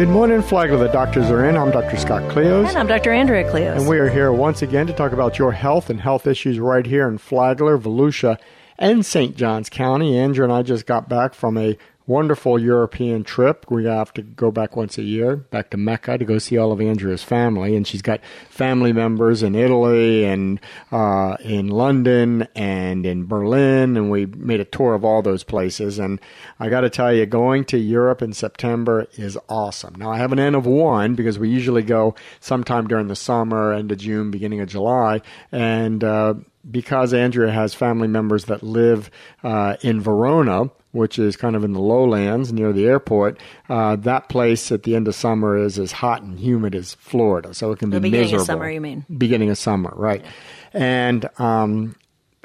[0.00, 0.78] Good morning, Flagler.
[0.78, 1.58] The doctors are in.
[1.58, 1.98] I'm Dr.
[1.98, 2.70] Scott Cleos.
[2.70, 3.12] And I'm Dr.
[3.12, 3.76] Andrea Cleos.
[3.76, 6.86] And we are here once again to talk about your health and health issues right
[6.86, 8.38] here in Flagler, Volusia,
[8.78, 9.36] and St.
[9.36, 10.16] Johns County.
[10.16, 11.76] Andrea and I just got back from a
[12.10, 13.64] wonderful European trip.
[13.70, 16.72] We have to go back once a year, back to Mecca to go see all
[16.72, 23.06] of Andrea's family, and she's got family members in Italy and uh, in London and
[23.06, 26.00] in Berlin, and we made a tour of all those places.
[26.00, 26.20] And
[26.58, 29.94] I got to tell you, going to Europe in September is awesome.
[29.94, 33.72] Now I have an N of one because we usually go sometime during the summer,
[33.72, 36.34] end of June, beginning of July, and uh,
[36.68, 39.10] because Andrea has family members that live
[39.44, 44.28] uh, in Verona, which is kind of in the lowlands near the airport, uh, that
[44.28, 47.78] place at the end of summer is as hot and humid as Florida, so it
[47.78, 48.42] can the be beginning miserable.
[48.42, 49.04] of summer, you mean?
[49.16, 50.24] Beginning of summer, right?
[50.72, 51.94] And um,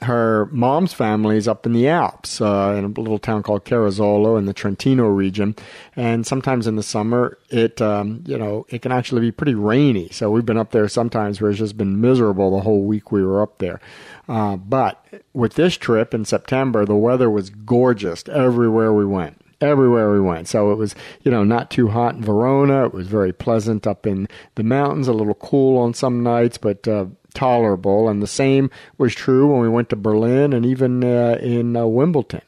[0.01, 4.37] her mom's family is up in the Alps, uh, in a little town called Carazzolo
[4.37, 5.55] in the Trentino region.
[5.95, 10.09] And sometimes in the summer, it um, you know it can actually be pretty rainy.
[10.09, 13.23] So we've been up there sometimes where it's just been miserable the whole week we
[13.23, 13.79] were up there.
[14.27, 20.11] Uh, but with this trip in September, the weather was gorgeous everywhere we went everywhere
[20.11, 20.47] we went.
[20.47, 22.85] So it was, you know, not too hot in Verona.
[22.85, 26.87] It was very pleasant up in the mountains, a little cool on some nights, but
[26.87, 28.09] uh, tolerable.
[28.09, 31.85] And the same was true when we went to Berlin and even uh, in uh,
[31.85, 32.41] Wimbledon.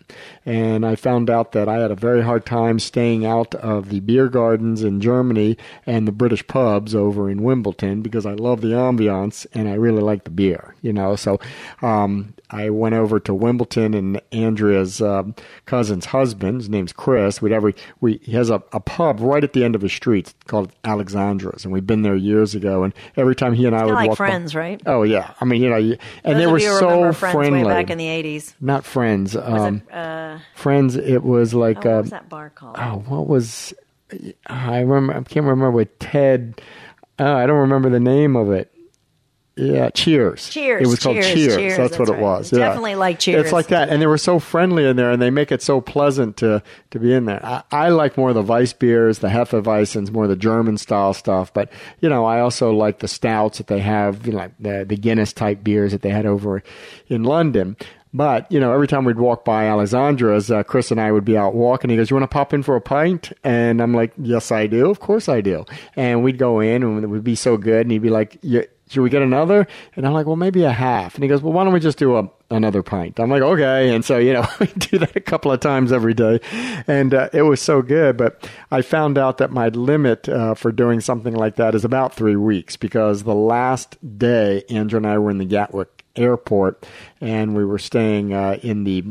[0.47, 3.99] And I found out that I had a very hard time staying out of the
[3.99, 8.69] beer gardens in Germany and the British pubs over in Wimbledon because I love the
[8.69, 11.17] ambiance and I really like the beer, you know.
[11.17, 11.37] So
[11.81, 17.41] um, I went over to Wimbledon and Andrea's um, cousin's husband, his name's Chris.
[17.41, 20.33] We'd every we he has a, a pub right at the end of his street
[20.45, 22.83] called Alexandra's, and we've been there years ago.
[22.83, 24.81] And every time he and I would like walk, by- friends, right?
[24.85, 27.63] Oh yeah, I mean you know, and Those they were so friends friendly.
[27.65, 28.53] way back in the 80s.
[28.61, 30.95] Not friends, um, it, uh, friends.
[30.95, 32.77] It was oh, like what uh, was that bar called?
[32.79, 33.73] oh, what was
[34.47, 35.13] I remember?
[35.13, 36.61] I can't remember with Ted.
[37.19, 38.71] Uh, I don't remember the name of it.
[39.57, 40.49] Yeah, Cheers.
[40.49, 41.55] Cheers, It was called Cheers, Cheers.
[41.55, 42.21] Cheers, That's, what that's it right.
[42.21, 42.51] was.
[42.51, 42.59] Yeah.
[42.59, 43.45] Definitely like Cheers.
[43.45, 45.81] It's like that, and they were so friendly in there, and they make it so
[45.81, 46.61] pleasant to
[46.91, 47.43] to be in there.
[47.43, 51.13] I, I like more of the Weiss beers, the Hefeweizens, more of the German style
[51.15, 51.51] stuff.
[51.51, 51.71] But
[52.01, 54.95] you know, I also like the stouts that they have, you know, like the the
[54.95, 56.61] Guinness type beers that they had over
[57.07, 57.77] in London.
[58.17, 61.37] But you know, every time we'd walk by Alessandra's, uh, Chris and I would be
[61.37, 61.91] out walking.
[61.91, 64.65] He goes, "You want to pop in for a pint?" And I'm like, "Yes, I
[64.65, 64.89] do.
[64.89, 67.81] Of course, I do." And we'd go in, and it would be so good.
[67.81, 71.13] And he'd be like, "Should we get another?" And I'm like, "Well, maybe a half."
[71.13, 73.93] And he goes, "Well, why don't we just do a another pint?" I'm like, "Okay."
[73.93, 76.39] And so you know, we do that a couple of times every day,
[76.87, 78.17] and uh, it was so good.
[78.17, 82.15] But I found out that my limit uh, for doing something like that is about
[82.15, 86.85] three weeks because the last day Andrea and I were in the Gatwick airport
[87.21, 89.03] and we were staying uh, in the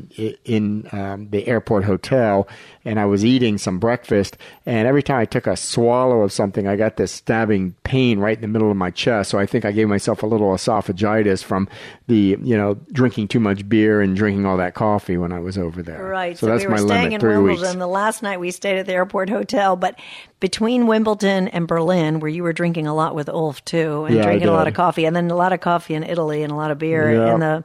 [0.44, 2.46] in um, the airport hotel
[2.84, 6.66] and I was eating some breakfast and every time I took a swallow of something
[6.68, 9.64] I got this stabbing pain right in the middle of my chest so I think
[9.64, 11.68] I gave myself a little esophagitis from
[12.06, 15.56] the you know drinking too much beer and drinking all that coffee when I was
[15.58, 16.36] over there Right.
[16.38, 17.62] so, that's we were my staying limit in three Wimbledon.
[17.62, 19.98] weeks The last night we stayed at the airport hotel, but
[20.40, 24.22] between Wimbledon and Berlin, where you were drinking a lot with Ulf too, and Yeah,
[24.22, 26.56] drinking a lot of coffee, and then a lot of coffee in Italy and a
[26.56, 27.34] lot of beer Yeah.
[27.34, 27.64] in the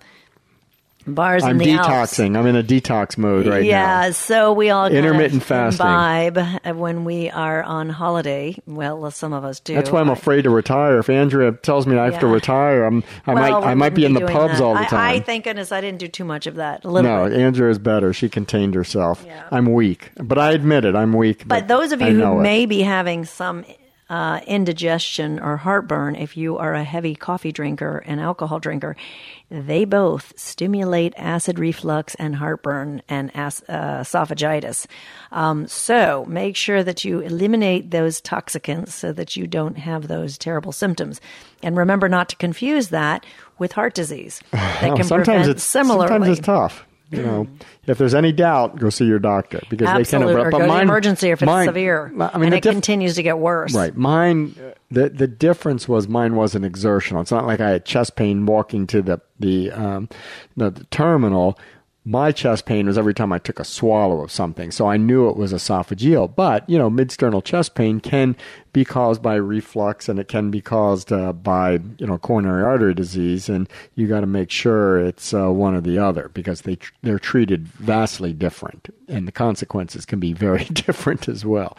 [1.08, 2.14] bars I'm in the Alps.
[2.20, 5.42] detoxing I'm in a detox mode right yeah, now Yeah, so we all kind Intermittent
[5.42, 5.86] of fasting.
[5.88, 8.56] imbibe when we are on holiday.
[8.68, 9.74] Well, some of us do.
[9.74, 11.00] That's why I'm afraid to retire.
[11.00, 14.06] If Andrea tells me I have to retire, I'm, I Well, might I might be
[14.06, 14.64] in the pubs that.
[14.64, 15.16] all the time.
[15.16, 16.86] I, thank goodness I didn't do too much of that.
[16.86, 17.40] A little no, bit.
[17.40, 18.14] Andrea is better.
[18.14, 19.24] She contained herself.
[19.26, 19.48] Yeah.
[19.52, 20.96] I'm weak, but I admit it.
[20.96, 21.48] I'm weak.
[21.48, 22.44] But those of you who it.
[22.44, 23.66] may be having some
[24.12, 28.98] uh, indigestion or heartburn, if you are a heavy coffee drinker and alcohol drinker,
[29.50, 34.86] they both stimulate acid reflux and heartburn and as- uh, esophagitis.
[35.32, 40.38] Um, so make sure that you eliminate those toxicants so that you don't have those
[40.38, 41.22] terrible symptoms.
[41.64, 43.26] And remember not to confuse that
[43.60, 44.42] with heart disease.
[44.52, 46.08] That can sometimes prevent it's similarly.
[46.10, 46.86] sometimes it's tough.
[47.12, 47.48] You know,
[47.88, 50.24] if there's any doubt, go see your doctor because they can.
[50.24, 52.72] or go but to the emergency if it's mine- severe, I mean, and it diff-
[52.72, 53.76] continues to get worse.
[53.76, 53.96] Right.
[53.96, 57.22] Mine, uh, the the difference was mine wasn't exertional.
[57.22, 60.10] It's not like I had chest pain walking to the the um,
[60.56, 61.60] the, the terminal.
[62.04, 65.30] My chest pain was every time I took a swallow of something, so I knew
[65.30, 66.34] it was esophageal.
[66.36, 68.36] But you know, midsternal chest pain can
[68.74, 72.94] be caused by reflux and it can be caused uh, by you know coronary artery
[72.94, 76.76] disease, and you got to make sure it's uh, one or the other because they
[76.78, 81.78] tr- they're treated vastly different, and the consequences can be very different as well.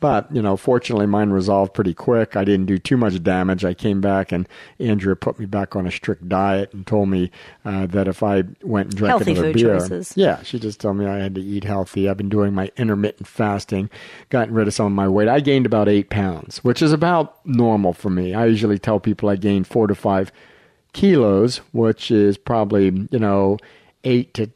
[0.00, 2.36] But, you know, fortunately mine resolved pretty quick.
[2.36, 3.64] I didn't do too much damage.
[3.64, 4.46] I came back and
[4.78, 7.30] Andrea put me back on a strict diet and told me
[7.64, 9.78] uh, that if I went and drank Healthy another beer.
[9.78, 10.12] choices.
[10.14, 12.06] Yeah, she just told me I had to eat healthy.
[12.06, 13.88] I've been doing my intermittent fasting,
[14.28, 15.28] gotten rid of some of my weight.
[15.28, 18.34] I gained about eight pounds, which is about normal for me.
[18.34, 20.32] I usually tell people I gain four to five
[20.92, 23.58] kilos, which is probably, you know,
[24.04, 24.50] eight to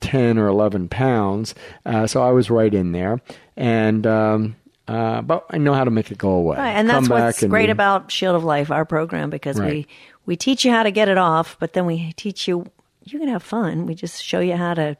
[0.00, 1.54] 10 or 11 pounds.
[1.86, 3.20] Uh, so I was right in there.
[3.56, 4.56] And, um,
[4.88, 6.56] uh, but I know how to make it go away.
[6.56, 9.58] Right, and Come that's what's and great do- about Shield of Life, our program, because
[9.60, 9.86] we
[10.26, 12.66] we teach you how to get it off, but then we teach you
[13.04, 13.86] you can have fun.
[13.86, 14.96] We just show you how to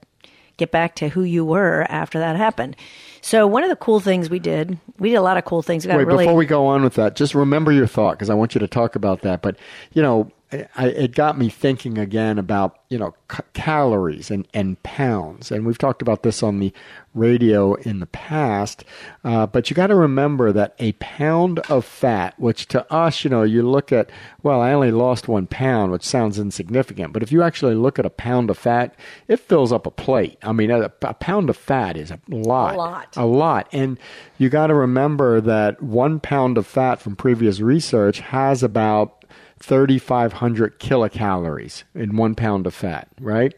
[0.62, 2.76] get back to who you were after that happened.
[3.20, 5.86] So one of the cool things we did, we did a lot of cool things.
[5.86, 8.54] Wait, really before we go on with that, just remember your thought because I want
[8.54, 9.42] you to talk about that.
[9.42, 9.56] But
[9.92, 10.30] you know,
[10.76, 15.66] I, it got me thinking again about you know c- calories and and pounds, and
[15.66, 16.72] we've talked about this on the
[17.14, 18.84] radio in the past.
[19.24, 23.30] Uh, but you got to remember that a pound of fat, which to us, you
[23.30, 24.10] know, you look at,
[24.42, 27.12] well, I only lost one pound, which sounds insignificant.
[27.12, 28.94] But if you actually look at a pound of fat,
[29.28, 30.38] it fills up a plate.
[30.42, 32.74] I mean, a, a pound of fat is a lot.
[32.74, 33.16] A lot.
[33.16, 33.68] A lot.
[33.72, 33.98] And
[34.38, 39.21] you got to remember that one pound of fat from previous research has about
[39.62, 43.54] 3,500 kilocalories in one pound of fat, right?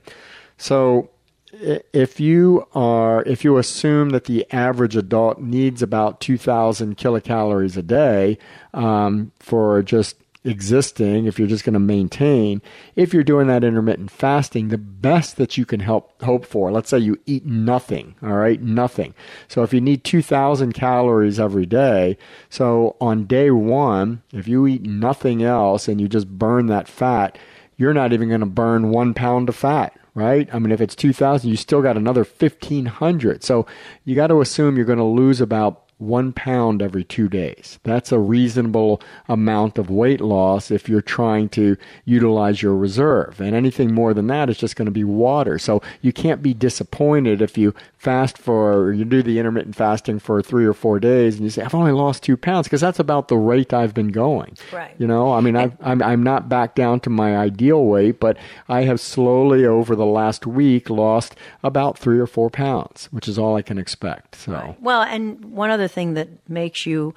[0.58, 1.10] So
[1.52, 7.82] if you are, if you assume that the average adult needs about 2,000 kilocalories a
[7.82, 8.38] day
[8.72, 12.60] um, for just existing, if you're just going to maintain,
[12.94, 16.90] if you're doing that intermittent fasting, the best that you can help hope for, let's
[16.90, 19.14] say you eat nothing, all right, nothing.
[19.48, 22.18] So if you need 2,000 calories every day,
[22.50, 27.38] so on day one, if you eat nothing else and you just burn that fat,
[27.76, 30.48] you're not even going to burn one pound of fat right?
[30.54, 33.42] I mean, if it's 2,000, you still got another 1,500.
[33.42, 33.66] So
[34.04, 37.78] you got to assume you're going to lose about one pound every two days.
[37.82, 43.40] That's a reasonable amount of weight loss if you're trying to utilize your reserve.
[43.40, 45.58] And anything more than that is just going to be water.
[45.58, 50.18] So you can't be disappointed if you fast for, or you do the intermittent fasting
[50.18, 52.98] for three or four days and you say, I've only lost two pounds because that's
[52.98, 54.56] about the rate I've been going.
[54.72, 54.94] Right.
[54.98, 58.36] You know, I mean, I, I'm, I'm not back down to my ideal weight, but
[58.68, 63.38] I have slowly over the last week lost about three or four pounds, which is
[63.38, 64.34] all I can expect.
[64.36, 67.14] So, Well, and one other thing that makes you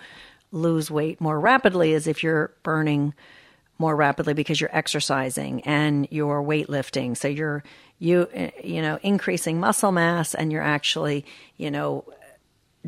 [0.52, 3.14] lose weight more rapidly is if you're burning
[3.80, 7.16] more rapidly because you're exercising and you're weightlifting.
[7.16, 7.64] So you're
[8.00, 8.28] you
[8.64, 11.26] you know increasing muscle mass and you're actually
[11.58, 12.06] you know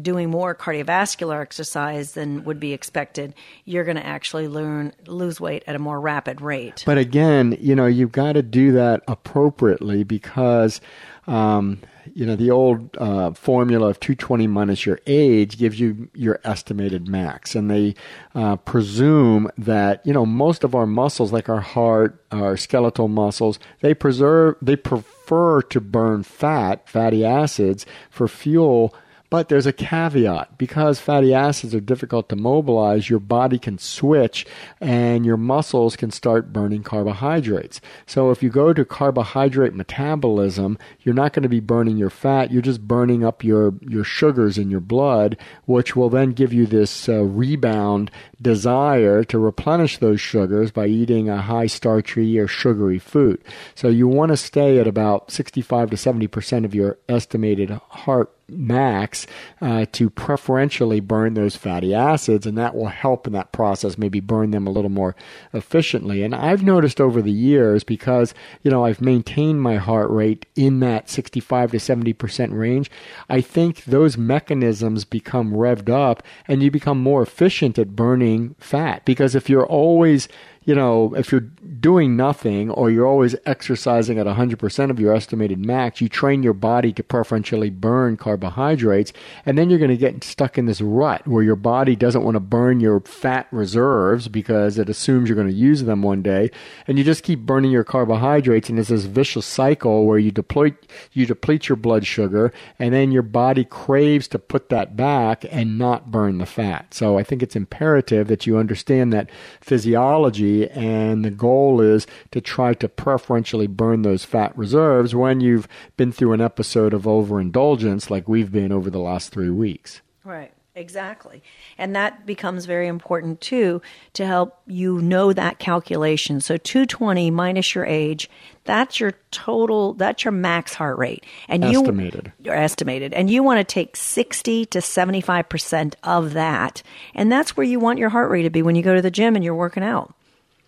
[0.01, 3.33] doing more cardiovascular exercise than would be expected.
[3.65, 6.83] You're going to actually learn lose weight at a more rapid rate.
[6.85, 10.79] but again, you know, you've got to do that appropriately because,
[11.27, 11.81] um,
[12.15, 17.07] you know, the old uh, formula of 220 minus your age gives you your estimated
[17.07, 17.55] max.
[17.55, 17.95] And they
[18.35, 23.59] uh, presume that, you know, most of our muscles, like our heart, our skeletal muscles,
[23.81, 28.93] they preserve, they prefer to burn fat, fatty acids, for fuel.
[29.29, 34.45] But there's a caveat because fatty acids are difficult to mobilize, your body can switch
[34.81, 37.79] and your muscles can start burning carbohydrates.
[38.07, 42.51] So if you go to carbohydrate metabolism, you're not going to be burning your fat,
[42.51, 46.65] you're just burning up your, your sugars in your blood, which will then give you
[46.65, 48.09] this uh, rebound
[48.41, 53.43] desire to replenish those sugars by eating a high starchy or sugary food.
[53.75, 59.27] So you want to stay at about 65 to 70% of your estimated heart max
[59.61, 64.19] uh, to preferentially burn those fatty acids, and that will help in that process, maybe
[64.19, 65.15] burn them a little more
[65.53, 66.23] efficiently.
[66.23, 68.33] And I've noticed over the years because
[68.63, 72.89] you know I've maintained my heart rate in that 65 to 70 percent range.
[73.29, 79.05] I think those mechanisms become revved up, and you become more efficient at burning fat
[79.05, 80.27] because if you're always
[80.63, 81.39] you know, if you're
[81.79, 86.53] doing nothing or you're always exercising at 100% of your estimated max, you train your
[86.53, 89.13] body to preferentially burn carbohydrates,
[89.45, 92.35] and then you're going to get stuck in this rut where your body doesn't want
[92.35, 96.51] to burn your fat reserves because it assumes you're going to use them one day,
[96.87, 100.75] and you just keep burning your carbohydrates, and it's this vicious cycle where you deplete
[101.13, 105.77] you deplete your blood sugar, and then your body craves to put that back and
[105.77, 106.93] not burn the fat.
[106.93, 109.29] So I think it's imperative that you understand that
[109.61, 115.67] physiology and the goal is to try to preferentially burn those fat reserves when you've
[115.97, 120.01] been through an episode of overindulgence like we've been over the last three weeks.
[120.23, 120.51] Right.
[120.79, 121.43] Exactly.
[121.77, 123.81] And that becomes very important too
[124.13, 126.39] to help you know that calculation.
[126.39, 128.29] So 220 minus your age,
[128.63, 131.25] that's your total, that's your max heart rate.
[131.49, 132.31] And Estimated.
[132.41, 133.13] you are estimated.
[133.13, 136.81] And you want to take 60 to 75% of that.
[137.13, 139.11] And that's where you want your heart rate to be when you go to the
[139.11, 140.13] gym and you're working out.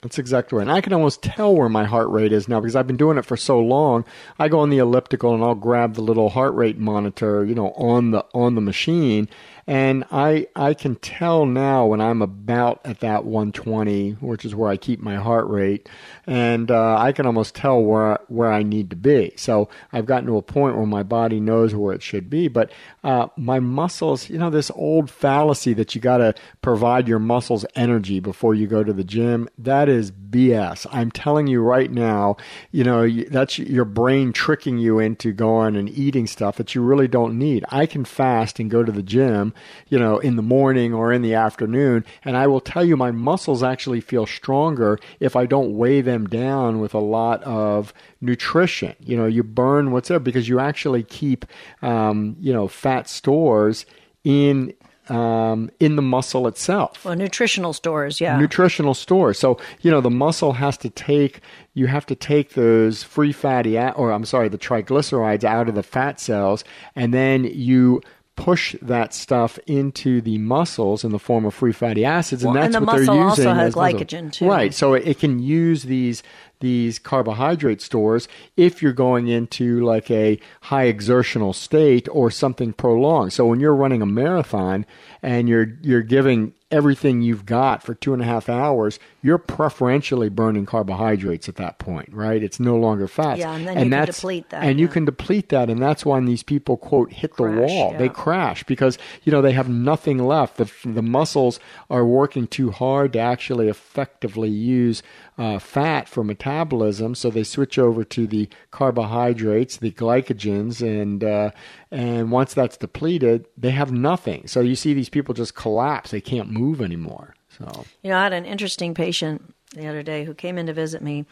[0.01, 0.63] That's exactly right.
[0.63, 3.19] And I can almost tell where my heart rate is now because I've been doing
[3.19, 4.03] it for so long.
[4.39, 7.71] I go on the elliptical and I'll grab the little heart rate monitor, you know,
[7.73, 9.29] on the on the machine
[9.67, 14.69] and I I can tell now when I'm about at that 120, which is where
[14.69, 15.87] I keep my heart rate,
[16.25, 19.33] and uh, I can almost tell where where I need to be.
[19.35, 22.47] So I've gotten to a point where my body knows where it should be.
[22.47, 22.71] But
[23.03, 27.65] uh, my muscles, you know, this old fallacy that you got to provide your muscles
[27.75, 30.87] energy before you go to the gym, that is BS.
[30.91, 32.37] I'm telling you right now,
[32.71, 37.07] you know, that's your brain tricking you into going and eating stuff that you really
[37.07, 37.65] don't need.
[37.69, 39.50] I can fast and go to the gym
[39.89, 42.05] you know, in the morning or in the afternoon.
[42.23, 46.27] And I will tell you, my muscles actually feel stronger if I don't weigh them
[46.27, 48.95] down with a lot of nutrition.
[48.99, 51.45] You know, you burn what's there because you actually keep,
[51.81, 53.85] um, you know, fat stores
[54.23, 54.73] in
[55.09, 57.03] um, in the muscle itself.
[57.03, 58.37] Well, nutritional stores, yeah.
[58.37, 59.37] Nutritional stores.
[59.37, 61.41] So you know the muscle has to take.
[61.73, 65.83] You have to take those free fatty, or I'm sorry, the triglycerides out of the
[65.83, 66.63] fat cells,
[66.95, 68.01] and then you
[68.41, 72.63] push that stuff into the muscles in the form of free fatty acids, and well,
[72.63, 73.47] that's and the what muscle they're using.
[73.47, 74.31] also has glycogen muscle.
[74.31, 74.47] too.
[74.47, 76.23] Right, so it can use these
[76.59, 83.33] these carbohydrate stores if you're going into like a high exertional state or something prolonged.
[83.33, 84.85] So when you're running a marathon
[85.21, 90.29] and you're you're giving everything you've got for two and a half hours, you're preferentially
[90.29, 92.41] burning carbohydrates at that point, right?
[92.41, 93.39] It's no longer fats.
[93.39, 94.63] Yeah, and then you can deplete that.
[94.63, 97.91] And you can deplete that, and that's when these people quote hit the wall.
[97.91, 97.97] yeah.
[97.97, 100.57] They crash because you know they have nothing left.
[100.57, 101.59] The the muscles
[101.89, 105.03] are working too hard to actually effectively use
[105.37, 111.51] uh, fat for metabolism, so they switch over to the carbohydrates, the glycogens, and uh,
[111.91, 114.47] and once that's depleted, they have nothing.
[114.47, 117.35] So you see these people just collapse; they can't move anymore.
[117.57, 120.73] So You know, I had an interesting patient the other day who came in to
[120.73, 121.25] visit me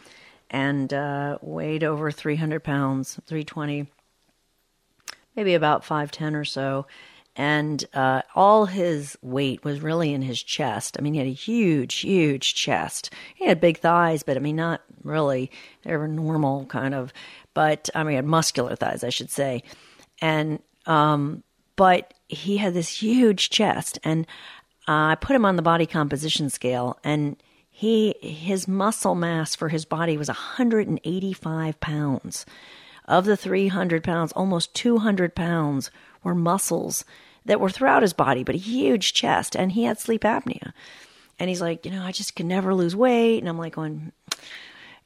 [0.50, 3.86] and uh, weighed over 300 pounds, 320,
[5.36, 6.86] maybe about 5'10 or so.
[7.36, 10.96] And uh, all his weight was really in his chest.
[10.98, 13.10] I mean, he had a huge, huge chest.
[13.36, 15.50] He had big thighs, but I mean, not really.
[15.84, 17.12] They were normal kind of,
[17.54, 19.62] but I mean, he had muscular thighs, I should say.
[20.20, 21.44] And, um,
[21.76, 23.98] but he had this huge chest.
[24.02, 24.26] And
[24.88, 27.36] uh, I put him on the body composition scale, and
[27.70, 32.46] he his muscle mass for his body was 185 pounds.
[33.06, 35.90] Of the 300 pounds, almost 200 pounds
[36.22, 37.04] were muscles
[37.44, 40.72] that were throughout his body, but a huge chest, and he had sleep apnea.
[41.38, 44.12] And he's like, you know, I just can never lose weight, and I'm like going.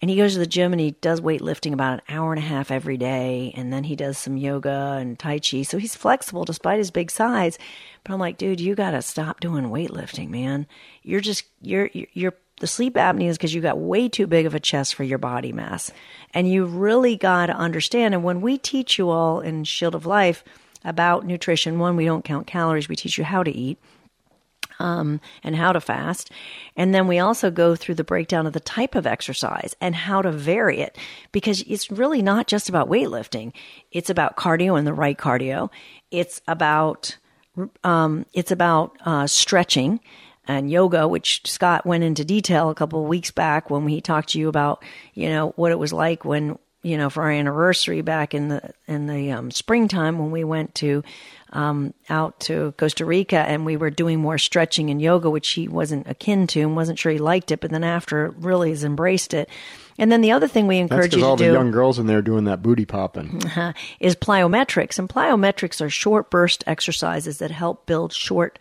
[0.01, 2.47] And he goes to the gym and he does weightlifting about an hour and a
[2.47, 3.55] half every day.
[3.57, 5.63] And then he does some yoga and Tai Chi.
[5.63, 7.59] So he's flexible despite his big size.
[8.03, 10.67] But I'm like, dude, you got to stop doing weightlifting, man.
[11.03, 14.55] You're just, you're, you're, the sleep apnea is because you got way too big of
[14.55, 15.91] a chest for your body mass.
[16.35, 18.15] And you really got to understand.
[18.15, 20.45] And when we teach you all in Shield of Life
[20.85, 23.79] about nutrition, one, we don't count calories, we teach you how to eat
[24.79, 26.31] um, and how to fast.
[26.77, 30.23] And then we also go through the breakdown of the type of exercise and how
[30.23, 30.99] to vary it
[31.33, 33.53] because it's really not just about weightlifting.
[33.93, 35.71] It's about cardio and the right cardio.
[36.11, 37.17] It's about,
[37.83, 40.01] um, it's about, uh, stretching
[40.47, 44.31] and yoga, which Scott went into detail a couple of weeks back when he talked
[44.31, 48.03] to you about, you know, what it was like when, you know, for our anniversary
[48.03, 51.03] back in the, in the, um, springtime when we went to,
[51.53, 55.69] um, out to Costa Rica and we were doing more stretching and yoga, which he
[55.69, 59.35] wasn't akin to and wasn't sure he liked it, but then after really has embraced
[59.35, 59.49] it.
[59.99, 61.99] And then the other thing we that's encourage because you all the do young girls
[61.99, 63.41] in there doing that booty popping.
[64.01, 64.99] is plyometrics.
[64.99, 68.59] And plyometrics are short burst exercises that help build short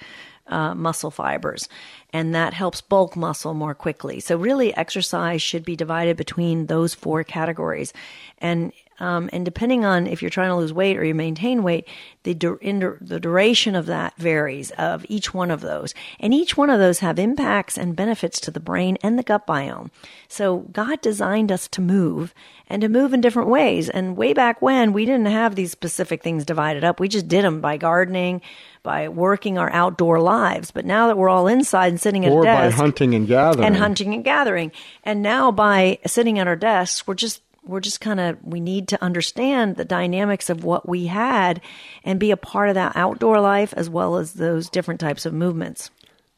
[0.48, 1.68] uh, muscle fibers.
[2.14, 4.20] And that helps bulk muscle more quickly.
[4.20, 7.92] So really exercise should be divided between those four categories.
[8.38, 11.88] And um, and depending on if you're trying to lose weight or you maintain weight,
[12.24, 16.70] the dur- the duration of that varies of each one of those, and each one
[16.70, 19.90] of those have impacts and benefits to the brain and the gut biome.
[20.28, 22.34] So God designed us to move
[22.68, 23.90] and to move in different ways.
[23.90, 27.00] And way back when, we didn't have these specific things divided up.
[27.00, 28.42] We just did them by gardening,
[28.84, 30.72] by working our outdoor lives.
[30.72, 33.16] But now that we're all inside and sitting at desks, or a by desk hunting
[33.16, 33.66] and gathering.
[33.66, 34.72] and hunting and gathering,
[35.04, 38.88] and now by sitting at our desks, we're just we're just kind of we need
[38.90, 41.62] to understand the dynamics of what we had
[42.04, 45.34] and be a part of that outdoor life as well as those different types of
[45.34, 45.90] movements.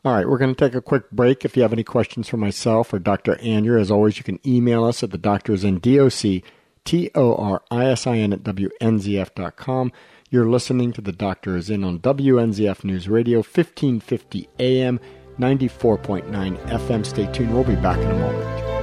[0.04, 1.44] All right, we're going to take a quick break.
[1.44, 3.40] If you have any questions for myself or Dr.
[3.42, 6.44] Andrea, as always, you can email us at the doctors in DOC,
[6.84, 9.92] T O R I S I N at WNZF.com.
[10.30, 15.00] You're listening to The Doctor is In on WNZF News Radio, 1550 AM,
[15.40, 17.06] 94.9 FM.
[17.06, 17.54] Stay tuned.
[17.54, 18.75] We'll be back in a moment.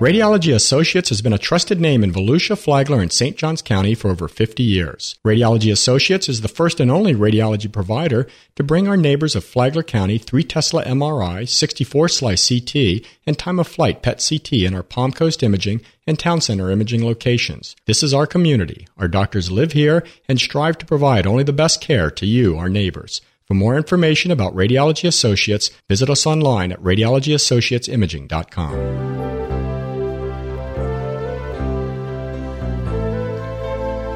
[0.00, 3.36] Radiology Associates has been a trusted name in Volusia, Flagler, and St.
[3.36, 5.14] Johns County for over 50 years.
[5.24, 9.84] Radiology Associates is the first and only radiology provider to bring our neighbors of Flagler
[9.84, 14.82] County 3 Tesla MRI, 64 slice CT, and time of flight PET CT in our
[14.82, 17.76] Palm Coast Imaging and Town Center Imaging locations.
[17.86, 18.88] This is our community.
[18.98, 22.68] Our doctors live here and strive to provide only the best care to you, our
[22.68, 23.20] neighbors.
[23.46, 29.23] For more information about Radiology Associates, visit us online at radiologyassociatesimaging.com.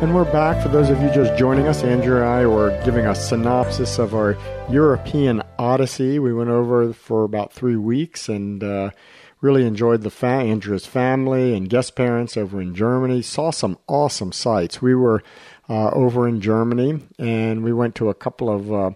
[0.00, 0.62] And we're back.
[0.62, 4.14] For those of you just joining us, Andrea and I were giving a synopsis of
[4.14, 4.36] our
[4.70, 6.20] European Odyssey.
[6.20, 8.90] We went over for about three weeks and uh,
[9.40, 13.22] really enjoyed the fa- Andrea's family and guest parents over in Germany.
[13.22, 14.80] Saw some awesome sights.
[14.80, 15.24] We were
[15.68, 18.90] uh, over in Germany and we went to a couple of uh,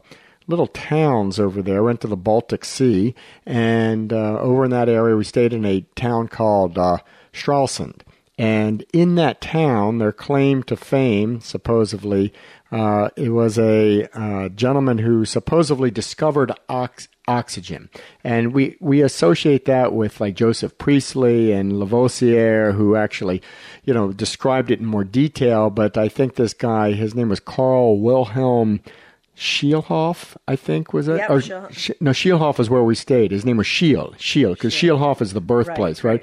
[0.47, 1.83] little towns over there.
[1.83, 3.13] Went to the Baltic Sea
[3.45, 6.99] and uh, over in that area we stayed in a town called uh,
[7.33, 8.03] Stralsund
[8.39, 12.33] and in that town, their claim to fame, supposedly,
[12.71, 17.91] uh, it was a uh, gentleman who supposedly discovered ox- oxygen.
[18.25, 23.43] And we, we associate that with like Joseph Priestley and Lavoisier, who actually,
[23.85, 25.69] you know, described it in more detail.
[25.69, 28.81] But I think this guy, his name was Carl Wilhelm
[29.37, 31.17] Scheelehof, I think was it?
[31.17, 33.31] Yep, or, Schiel- no, Scheelehof is where we stayed.
[33.31, 36.21] His name was Scheele, Scheele, because Scheelehof is the birthplace, right?
[36.21, 36.23] right.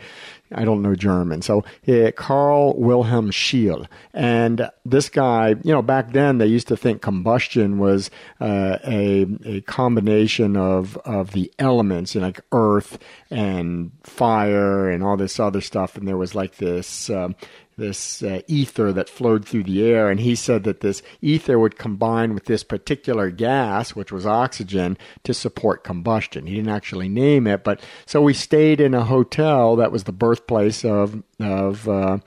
[0.52, 1.42] I don't know German.
[1.42, 6.78] So uh, Carl Wilhelm Scheele, And this guy, you know, back then they used to
[6.78, 8.10] think combustion was
[8.42, 12.98] uh, a, a combination of, of the elements, you know, like earth
[13.30, 15.96] and fire and all this other stuff.
[15.96, 17.10] And there was like this.
[17.10, 17.36] Um,
[17.80, 21.78] this uh, ether that flowed through the air, and he said that this ether would
[21.78, 26.46] combine with this particular gas, which was oxygen, to support combustion.
[26.46, 30.12] He didn't actually name it, but so we stayed in a hotel that was the
[30.12, 32.20] birthplace of of uh,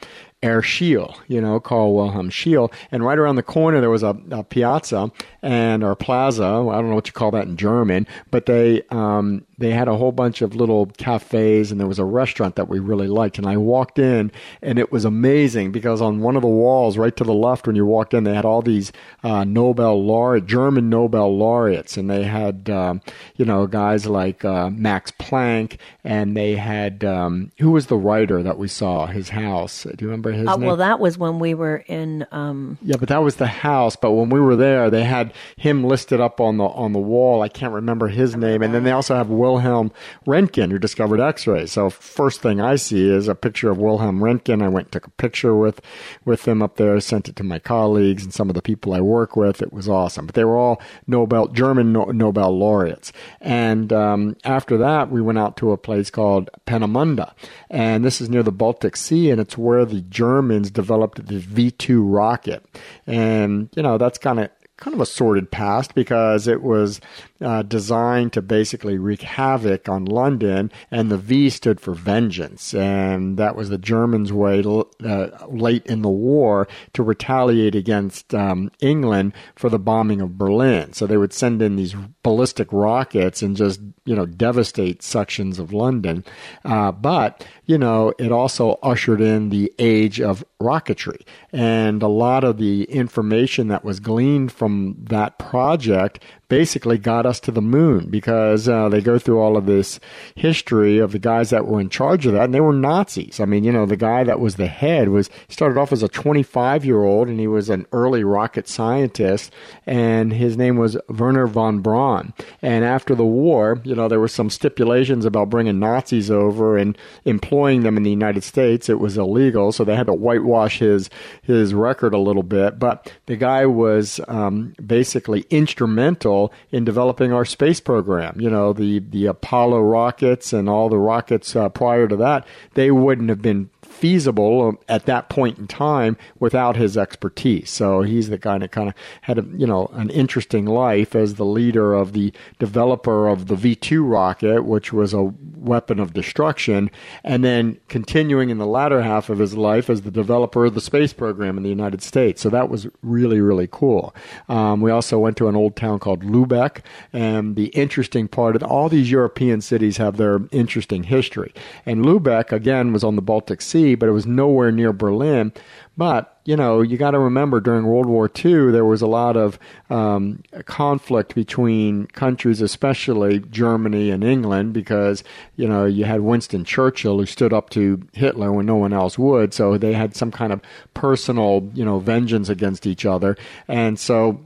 [0.42, 2.72] Herr Scheele, you know, Carl Wilhelm Scheele.
[2.90, 6.44] And right around the corner, there was a, a piazza and or plaza.
[6.44, 9.96] I don't know what you call that in German, but they um, they had a
[9.96, 13.38] whole bunch of little cafes, and there was a restaurant that we really liked.
[13.38, 17.14] And I walked in, and it was amazing because on one of the walls, right
[17.16, 20.90] to the left, when you walked in, they had all these uh, Nobel laureate, German
[20.90, 23.00] Nobel laureates, and they had um,
[23.36, 28.42] you know guys like uh, Max Planck, and they had um, who was the writer
[28.42, 29.84] that we saw his house?
[29.84, 30.66] Do you remember his Uh, name?
[30.66, 32.26] well, that was when we were in.
[32.32, 33.96] Um, Yeah, but that was the house.
[33.96, 37.42] But when we were there, they had him listed up on the on the wall.
[37.42, 38.62] I can't remember his name.
[38.62, 39.92] And then they also have Wilhelm
[40.26, 41.72] Röntgen, who discovered X-rays.
[41.72, 44.62] So first thing I see is a picture of Wilhelm Röntgen.
[44.62, 45.80] I went and took a picture with
[46.24, 49.00] with him up there, sent it to my colleagues and some of the people I
[49.00, 49.62] work with.
[49.62, 50.26] It was awesome.
[50.26, 53.12] But they were all Nobel German no, Nobel laureates.
[53.40, 57.30] And um, after that, we went out to a place called Peenemünde,
[57.70, 61.70] and this is near the Baltic Sea, and it's where the Germans developed the V
[61.70, 62.64] two rocket.
[63.06, 64.50] And you know that's kind of
[64.82, 67.00] kind of a sordid past because it was
[67.40, 73.36] uh, designed to basically wreak havoc on London, and the V stood for vengeance, and
[73.36, 74.60] that was the Germans' way
[75.04, 80.92] uh, late in the war to retaliate against um, England for the bombing of Berlin.
[80.92, 85.72] So they would send in these ballistic rockets and just you know devastate sections of
[85.72, 86.24] London,
[86.64, 92.44] uh, but you know it also ushered in the age of rocketry, and a lot
[92.44, 98.10] of the information that was gleaned from that project basically got us to the moon
[98.10, 99.98] because uh, they go through all of this
[100.34, 103.40] history of the guys that were in charge of that, and they were Nazis.
[103.40, 106.08] I mean, you know, the guy that was the head was started off as a
[106.08, 109.50] 25 year old, and he was an early rocket scientist,
[109.86, 112.34] and his name was Wernher von Braun.
[112.60, 116.98] And after the war, you know, there were some stipulations about bringing Nazis over and
[117.24, 118.88] employing them in the United States.
[118.88, 121.10] It was illegal, so they had to whitewash his
[121.42, 122.78] his record a little bit.
[122.78, 128.40] But the guy was um, basically instrumental in developing our space program.
[128.40, 132.90] You know, the the Apollo rockets and all the rockets uh, prior to that, they
[132.90, 133.70] wouldn't have been
[134.02, 137.70] feasible at that point in time without his expertise.
[137.70, 141.36] So he's the guy that kind of had a, you know an interesting life as
[141.36, 146.90] the leader of the developer of the V2 rocket, which was a weapon of destruction,
[147.22, 150.80] and then continuing in the latter half of his life as the developer of the
[150.80, 152.42] space program in the United States.
[152.42, 154.12] So that was really really cool.
[154.48, 156.80] Um, we also went to an old town called Lubeck,
[157.12, 161.54] and the interesting part of all these European cities have their interesting history.
[161.86, 165.52] And Lubeck again was on the Baltic Sea, but it was nowhere near Berlin.
[165.96, 169.36] But you know, you got to remember during World War II, there was a lot
[169.36, 169.58] of
[169.90, 175.22] um, conflict between countries, especially Germany and England, because
[175.56, 179.18] you know you had Winston Churchill who stood up to Hitler when no one else
[179.18, 180.60] would, so they had some kind of
[180.94, 183.36] personal, you know, vengeance against each other,
[183.68, 184.40] and so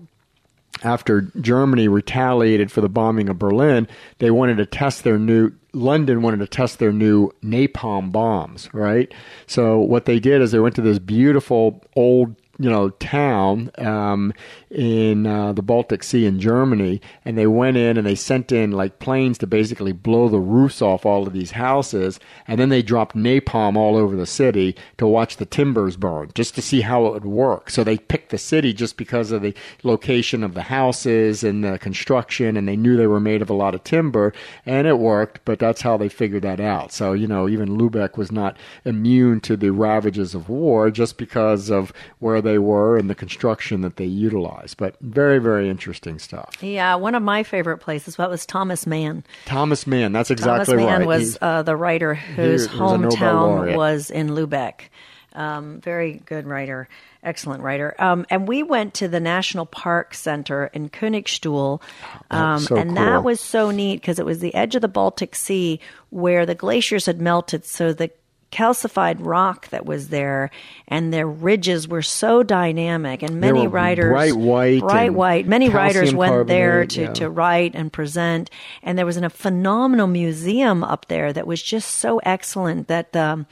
[0.82, 6.22] after Germany retaliated for the bombing of Berlin, they wanted to test their new London
[6.22, 9.12] wanted to test their new napalm bombs, right?
[9.46, 14.32] So what they did is they went to this beautiful old you know town um,
[14.70, 18.72] in uh, the Baltic Sea in Germany, and they went in and they sent in
[18.72, 22.82] like planes to basically blow the roofs off all of these houses, and then they
[22.82, 27.06] dropped napalm all over the city to watch the timbers burn, just to see how
[27.06, 27.70] it would work.
[27.70, 31.78] So they picked the city just because of the location of the houses and the
[31.78, 34.32] construction, and they knew they were made of a lot of timber,
[34.64, 35.40] and it worked.
[35.44, 36.92] But that's how they figured that out.
[36.92, 41.70] So you know, even Lubeck was not immune to the ravages of war just because
[41.70, 44.76] of where they were and the construction that they utilized.
[44.76, 46.62] But very, very interesting stuff.
[46.62, 49.24] Yeah, one of my favorite places what was Thomas Mann.
[49.44, 51.06] Thomas Mann, that's exactly Thomas Mann right.
[51.06, 53.76] was uh, the writer whose he was hometown laureate.
[53.76, 54.88] was in Lubeck.
[55.34, 56.88] Um, very good writer,
[57.22, 57.94] excellent writer.
[57.98, 61.82] Um, and we went to the National Park Center in Königstuhl,
[62.30, 63.04] um, so and cool.
[63.04, 65.78] that was so neat because it was the edge of the Baltic Sea
[66.08, 68.10] where the glaciers had melted, so the
[68.56, 70.50] calcified rock that was there
[70.88, 76.14] and their ridges were so dynamic and many writers bright white bright white many writers
[76.14, 77.12] went there to, yeah.
[77.12, 78.48] to write and present
[78.82, 83.46] and there was a phenomenal museum up there that was just so excellent that um,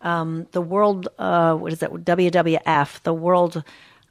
[0.00, 3.62] um, the world uh, what is that WWF the world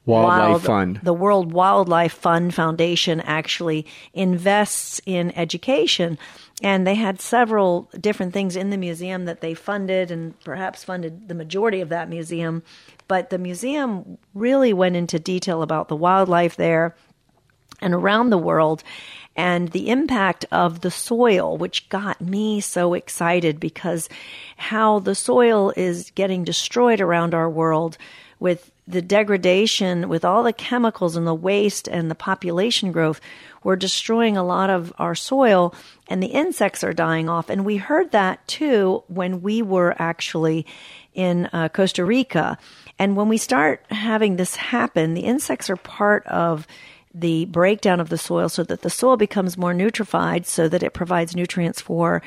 [0.06, 1.00] Wildlife Fund.
[1.02, 6.18] the World Wildlife Fund Foundation actually invests in education.
[6.62, 11.28] And they had several different things in the museum that they funded and perhaps funded
[11.28, 12.62] the majority of that museum.
[13.08, 16.94] But the museum really went into detail about the wildlife there
[17.80, 18.82] and around the world
[19.36, 24.08] and the impact of the soil, which got me so excited because
[24.56, 27.96] how the soil is getting destroyed around our world
[28.40, 33.20] with the degradation, with all the chemicals and the waste and the population growth,
[33.62, 35.74] we're destroying a lot of our soil
[36.08, 37.50] and the insects are dying off.
[37.50, 40.66] And we heard that too when we were actually
[41.14, 42.58] in uh, Costa Rica.
[42.98, 46.66] And when we start having this happen, the insects are part of
[47.14, 50.94] the breakdown of the soil so that the soil becomes more nutrified so that it
[50.94, 52.22] provides nutrients for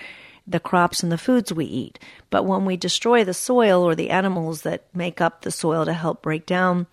[0.46, 2.00] the crops and the foods we eat.
[2.30, 5.94] But when we destroy the soil or the animals that make up the soil to
[5.94, 6.88] help break down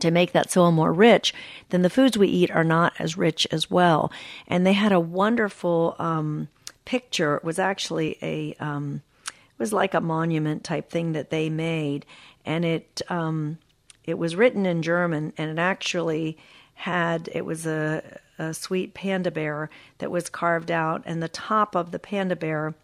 [0.00, 1.32] to make that soil more rich,
[1.70, 4.12] then the foods we eat are not as rich as well.
[4.46, 6.48] And they had a wonderful um,
[6.84, 7.36] picture.
[7.36, 12.04] It was actually a um, it was like a monument type thing that they made,
[12.44, 13.58] and it um,
[14.04, 16.36] it was written in German, and it actually
[16.74, 18.02] had it was a,
[18.38, 22.74] a sweet panda bear that was carved out, and the top of the panda bear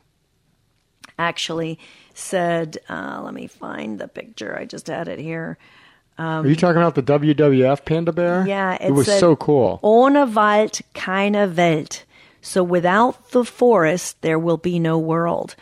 [1.19, 1.79] actually
[2.15, 4.57] said, uh, "Let me find the picture.
[4.59, 5.59] I just had it here."
[6.19, 8.47] Are you talking about the WWF panda bear?
[8.47, 9.81] Yeah, it, was said, so cool.
[9.83, 12.05] Ohne Wald keine Welt.
[12.43, 15.57] So without the forest, there will be no world.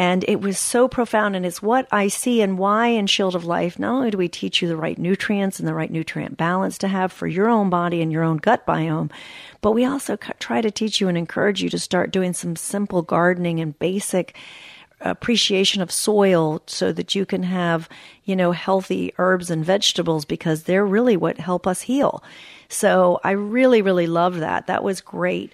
[0.00, 3.44] And it was so profound, and it's what I see and why in Shield of
[3.44, 3.78] Life.
[3.78, 6.88] Not only do we teach you the right nutrients and the right nutrient balance to
[6.88, 9.10] have for your own body and your own gut biome,
[9.60, 13.02] but we also try to teach you and encourage you to start doing some simple
[13.02, 14.34] gardening and basic
[15.02, 17.86] appreciation of soil so that you can have,
[18.24, 22.24] you know, healthy herbs and vegetables because they're really what help us heal.
[22.70, 24.66] So I really, really loved that.
[24.66, 25.52] That was great.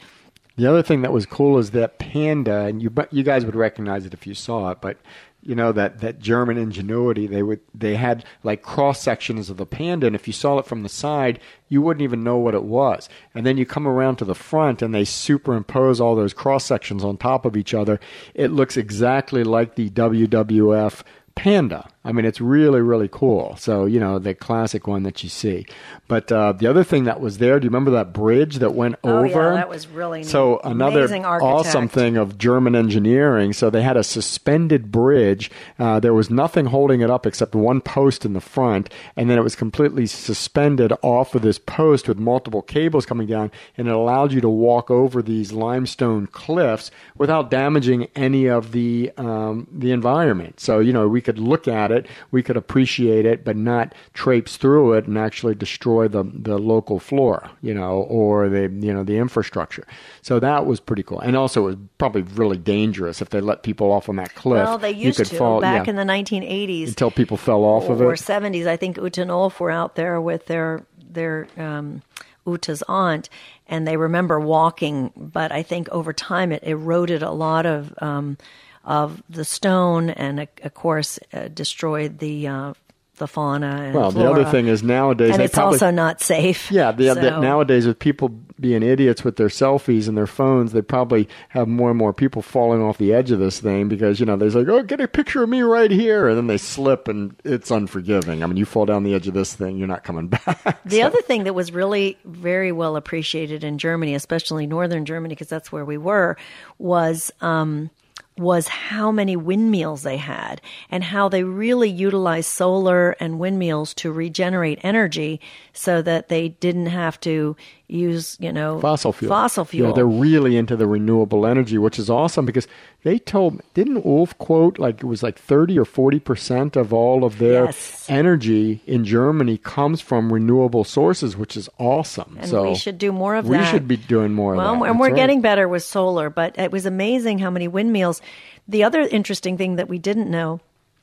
[0.56, 4.06] The other thing that was cool is that panda, and you you guys would recognize
[4.06, 4.96] it if you saw it, but
[5.42, 7.26] you know that that German ingenuity.
[7.26, 10.66] They would they had like cross sections of the panda, and if you saw it
[10.66, 13.08] from the side, you wouldn't even know what it was.
[13.34, 17.04] And then you come around to the front, and they superimpose all those cross sections
[17.04, 18.00] on top of each other.
[18.34, 21.02] It looks exactly like the WWF
[21.34, 21.90] panda.
[22.06, 23.56] I mean, it's really, really cool.
[23.56, 25.66] So, you know, the classic one that you see.
[26.08, 28.94] But uh, the other thing that was there, do you remember that bridge that went
[29.04, 29.26] Oh, over?
[29.28, 30.30] yeah, that was really nice.
[30.30, 33.52] So another awesome thing of German engineering.
[33.52, 35.50] So they had a suspended bridge.
[35.78, 39.38] Uh, there was nothing holding it up except one post in the front, and then
[39.38, 43.94] it was completely suspended off of this post with multiple cables coming down, and it
[43.94, 49.90] allowed you to walk over these limestone cliffs without damaging any of the um, the
[49.92, 50.60] environment.
[50.60, 51.95] So you know we could look at it,
[52.30, 56.98] we could appreciate it, but not traipse through it and actually destroy the the local
[56.98, 59.86] flora, you know, or the you know the infrastructure.
[60.22, 63.62] So that was pretty cool, and also it was probably really dangerous if they let
[63.62, 64.64] people off on that cliff.
[64.64, 67.64] Well, they you used could to fall back yeah, in the 1980s until people fell
[67.64, 68.20] off of or it.
[68.20, 68.66] 70s.
[68.66, 72.02] I think Ulf were out there with their their um,
[72.46, 73.28] Uta's aunt,
[73.66, 75.12] and they remember walking.
[75.16, 78.38] But I think over time it eroded a lot of um,
[78.86, 82.74] of the stone, and of course uh, destroyed the uh,
[83.16, 83.66] the fauna.
[83.66, 86.70] And Well, the other thing is nowadays and it's probably also not safe.
[86.76, 88.28] Yeah, the, the, nowadays with people
[88.60, 92.42] being idiots with their selfies and their phones, they probably have more and more people
[92.42, 95.08] falling off the edge of this thing because you know there's like, oh, get a
[95.08, 98.42] picture of me right here, and then they slip and it's unforgiving.
[98.42, 100.84] I mean, you fall down the edge of this thing, you're not coming back.
[100.84, 105.48] The other thing that was really very well appreciated in Germany, especially northern Germany, because
[105.48, 106.36] that's where we were,
[106.78, 107.90] was um,
[108.38, 114.12] was how many windmills they had and how they really utilized solar and windmills to
[114.12, 115.40] regenerate energy,
[115.72, 117.56] so that they didn't have to
[117.88, 119.28] use you know fossil fuel.
[119.28, 119.88] Fossil fuel.
[119.90, 122.66] Yeah, they're really into the renewable energy, which is awesome because
[123.04, 127.24] they told didn't Wolf quote like it was like thirty or forty percent of all
[127.24, 128.04] of their Yes.
[128.08, 132.36] energy in Germany comes from renewable sources, which is awesome.
[132.40, 133.62] and so we should do more of we that.
[133.62, 134.84] We should be doing more Well, of that.
[134.86, 135.16] and That's we're right.
[135.16, 138.20] getting better with solar, but it was amazing how many windmills.
[138.66, 140.58] The other interesting thing that we didn't know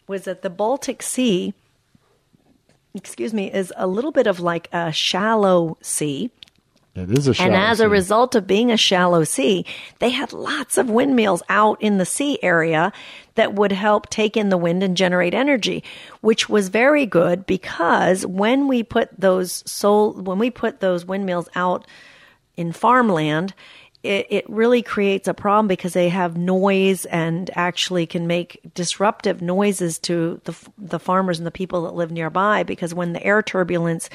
[0.05, 1.53] was that the Baltic Sea,
[2.93, 6.29] excuse me, is a little bit of like a shallow sea.
[6.95, 9.65] It is a And shallow as a result of being a shallow sea,
[9.97, 12.93] they had lots of windmills out in the sea area
[13.33, 15.83] that would help take in the wind and generate energy,
[16.21, 21.49] which was very good because when we put those sol- when we put those windmills
[21.55, 21.87] out
[22.55, 23.55] in farmland,
[24.03, 29.41] it, it really creates a problem because they have noise and actually can make disruptive
[29.41, 32.63] noises to the the farmers and the people that live nearby.
[32.63, 34.09] Because when the air turbulence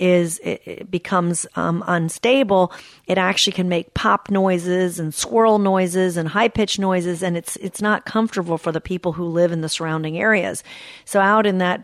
[0.00, 2.72] is it, it becomes um, unstable,
[3.06, 7.56] it actually can make pop noises and swirl noises and high pitched noises, and it's
[7.56, 10.64] it's not comfortable for the people who live in the surrounding areas.
[11.04, 11.82] So out in that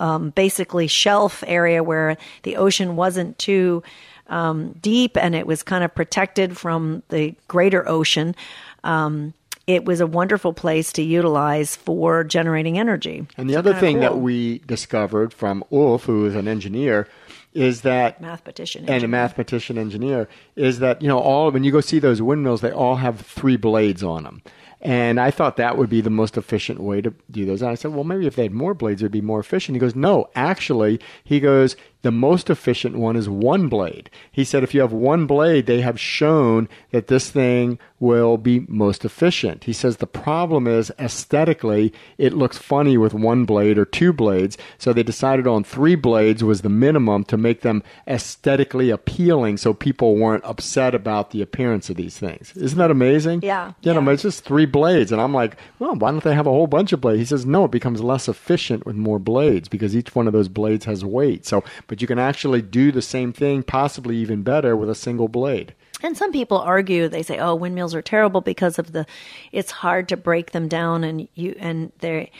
[0.00, 3.82] um, basically shelf area where the ocean wasn't too
[4.26, 8.34] um, deep and it was kind of protected from the greater ocean.
[8.82, 9.34] Um,
[9.66, 13.26] it was a wonderful place to utilize for generating energy.
[13.36, 17.08] And the other thing that we discovered from Ulf, who is an engineer,
[17.54, 21.80] is that mathematician and a mathematician engineer is that you know all when you go
[21.80, 24.42] see those windmills, they all have three blades on them.
[24.80, 27.62] And I thought that would be the most efficient way to do those.
[27.62, 29.76] And I said, well, maybe if they had more blades, it would be more efficient.
[29.76, 34.10] He goes, no, actually, he goes, the most efficient one is one blade.
[34.30, 38.60] He said, if you have one blade, they have shown that this thing will be
[38.68, 39.64] most efficient.
[39.64, 44.58] He says the problem is aesthetically, it looks funny with one blade or two blades.
[44.76, 49.72] So they decided on three blades was the minimum to make them aesthetically appealing so
[49.72, 52.52] people weren't upset about the appearance of these things.
[52.56, 53.40] Isn't that amazing?
[53.42, 54.04] Yeah, You know, yeah.
[54.04, 55.10] but it's just three blades.
[55.10, 57.20] And I'm like, well, why don't they have a whole bunch of blades?
[57.20, 60.48] He says, no, it becomes less efficient with more blades because each one of those
[60.48, 61.46] blades has weight.
[61.46, 61.64] So,
[61.94, 65.76] but you can actually do the same thing, possibly even better with a single blade.
[66.02, 69.06] And some people argue they say, "Oh, windmills are terrible because of the
[69.52, 72.32] it's hard to break them down and you and they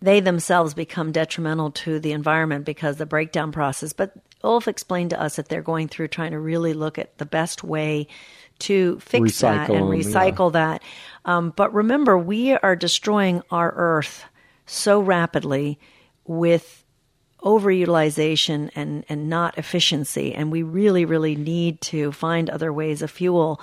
[0.00, 5.20] they themselves become detrimental to the environment because the breakdown process." But Ulf explained to
[5.20, 8.08] us that they're going through trying to really look at the best way
[8.60, 10.02] to fix that Recycle and them, yeah.
[10.02, 10.82] recycle that.
[11.26, 14.24] Um, but remember, we are destroying our Earth
[14.64, 15.78] so rapidly
[16.24, 16.83] with
[17.44, 20.34] overutilization and, and not efficiency.
[20.34, 23.60] And we really, really need to find other ways of fuel.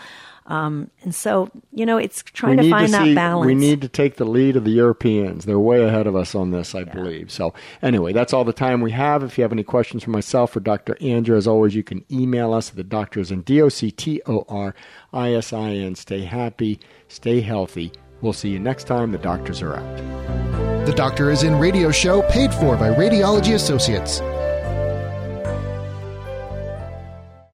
[0.47, 3.45] Um, and so, you know, it's trying to find that see, balance.
[3.45, 5.45] We need to take the lead of the Europeans.
[5.45, 7.31] They're way ahead of us on this, I believe.
[7.31, 9.23] So, anyway, that's all the time we have.
[9.23, 10.97] If you have any questions for myself or Dr.
[10.99, 14.21] Andrea, as always, you can email us at the doctors and D O C T
[14.27, 14.75] O R
[15.13, 15.95] I S I N.
[15.95, 17.91] Stay happy, stay healthy.
[18.21, 19.11] We'll see you next time.
[19.11, 20.60] The doctors are out.
[20.91, 24.19] The Doctor is in radio show paid for by Radiology Associates.